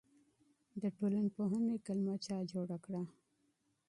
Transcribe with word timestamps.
د 0.81 0.83
ټولنپوهنې 0.97 1.75
کلمه 1.85 2.15
چا 2.25 2.37
جوړه 2.51 2.77
کړه؟ 2.85 3.01